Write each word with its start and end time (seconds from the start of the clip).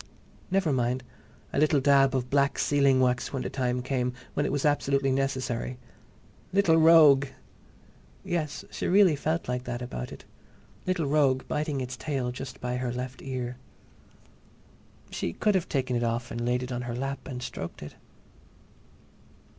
Never 0.49 0.73
mind—a 0.73 1.59
little 1.59 1.79
dab 1.79 2.15
of 2.15 2.31
black 2.31 2.57
sealing 2.57 3.01
wax 3.01 3.31
when 3.31 3.43
the 3.43 3.51
time 3.51 3.83
came—when 3.83 4.47
it 4.47 4.51
was 4.51 4.65
absolutely 4.65 5.11
necessary.... 5.11 5.77
Little 6.51 6.77
rogue! 6.77 7.27
Yes, 8.23 8.65
she 8.71 8.87
really 8.87 9.15
felt 9.15 9.47
like 9.47 9.65
that 9.65 9.79
about 9.79 10.11
it. 10.11 10.25
Little 10.87 11.05
rogue 11.05 11.43
biting 11.47 11.81
its 11.81 11.95
tail 11.97 12.31
just 12.31 12.59
by 12.59 12.77
her 12.77 12.91
left 12.91 13.21
ear. 13.21 13.57
She 15.11 15.33
could 15.33 15.53
have 15.53 15.69
taken 15.69 15.95
it 15.95 16.03
off 16.03 16.31
and 16.31 16.43
laid 16.43 16.63
it 16.63 16.71
on 16.71 16.81
her 16.81 16.95
lap 16.95 17.27
and 17.27 17.43
stroked 17.43 17.83
it. 17.83 17.93